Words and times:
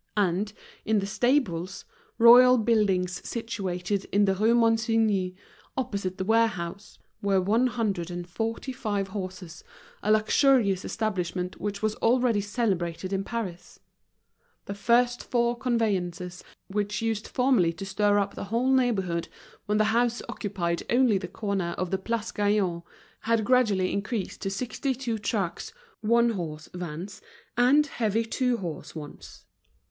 And, 0.17 0.51
in 0.83 0.97
the 0.97 1.05
stables, 1.05 1.85
royal 2.17 2.57
buildings 2.57 3.21
situated 3.23 4.05
in 4.11 4.25
the 4.25 4.33
Rue 4.33 4.55
Monsigny, 4.55 5.35
opposite 5.77 6.17
the 6.17 6.25
warehouse, 6.25 6.97
were 7.21 7.39
one 7.39 7.67
hundred 7.67 8.09
and 8.09 8.27
forty 8.27 8.71
five 8.71 9.09
horses, 9.09 9.63
a 10.01 10.11
luxurious 10.11 10.83
establishment 10.83 11.61
which 11.61 11.83
was 11.83 11.93
already 11.97 12.41
celebrated 12.41 13.13
in 13.13 13.23
Paris. 13.23 13.79
The 14.65 14.73
first 14.73 15.23
four 15.29 15.55
conveyances 15.55 16.43
which 16.67 17.03
used 17.03 17.27
formerly 17.27 17.71
to 17.73 17.85
stir 17.85 18.17
up 18.17 18.33
the 18.33 18.45
whole 18.45 18.71
neighborhood, 18.73 19.27
when 19.67 19.77
the 19.77 19.83
house 19.93 20.23
occupied 20.27 20.81
only 20.89 21.19
the 21.19 21.27
corner 21.27 21.75
of 21.77 21.91
the 21.91 21.99
Place 21.99 22.31
Gaillon, 22.31 22.81
had 23.19 23.45
gradually 23.45 23.93
increased 23.93 24.41
to 24.41 24.49
sixty 24.49 24.95
two 24.95 25.19
trucks, 25.19 25.71
one 25.99 26.31
horse 26.31 26.69
vans, 26.73 27.21
and 27.55 27.85
heavy 27.85 28.25
two 28.25 28.57
horse 28.57 28.95
ones. 28.95 29.45